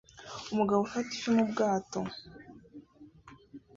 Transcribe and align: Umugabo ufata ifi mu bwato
Umugabo 0.51 0.79
ufata 0.81 1.09
ifi 1.15 1.29
mu 1.35 1.43
bwato 1.51 1.99